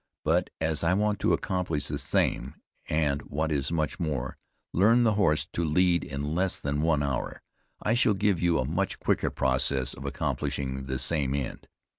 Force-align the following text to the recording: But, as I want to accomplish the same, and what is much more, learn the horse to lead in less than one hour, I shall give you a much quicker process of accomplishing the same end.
But, 0.23 0.49
as 0.59 0.83
I 0.83 0.95
want 0.95 1.19
to 1.19 1.31
accomplish 1.31 1.85
the 1.85 1.99
same, 1.99 2.55
and 2.89 3.21
what 3.21 3.51
is 3.51 3.71
much 3.71 3.99
more, 3.99 4.35
learn 4.73 5.03
the 5.03 5.13
horse 5.13 5.45
to 5.53 5.63
lead 5.63 6.03
in 6.03 6.33
less 6.33 6.59
than 6.59 6.81
one 6.81 7.03
hour, 7.03 7.43
I 7.83 7.93
shall 7.93 8.15
give 8.15 8.41
you 8.41 8.57
a 8.57 8.65
much 8.65 8.97
quicker 8.97 9.29
process 9.29 9.93
of 9.93 10.03
accomplishing 10.03 10.87
the 10.87 10.97
same 10.97 11.35
end. 11.35 11.67